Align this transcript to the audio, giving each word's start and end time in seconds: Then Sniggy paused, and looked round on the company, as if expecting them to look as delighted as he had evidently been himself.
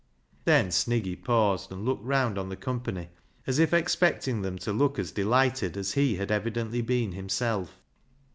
Then 0.45 0.69
Sniggy 0.71 1.15
paused, 1.23 1.71
and 1.71 1.85
looked 1.85 2.03
round 2.03 2.39
on 2.39 2.49
the 2.49 2.55
company, 2.55 3.09
as 3.45 3.59
if 3.59 3.71
expecting 3.71 4.41
them 4.41 4.57
to 4.57 4.73
look 4.73 4.97
as 4.97 5.11
delighted 5.11 5.77
as 5.77 5.91
he 5.93 6.15
had 6.15 6.31
evidently 6.31 6.81
been 6.81 7.11
himself. 7.11 7.79